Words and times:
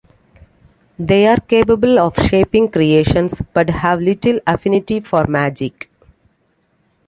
They 0.97 1.27
are 1.27 1.37
capable 1.39 1.99
of 1.99 2.15
shaping 2.25 2.71
creations, 2.71 3.39
but 3.53 3.69
have 3.69 4.01
little 4.01 4.39
affinity 4.47 4.99
for 4.99 5.27
magic. 5.27 5.91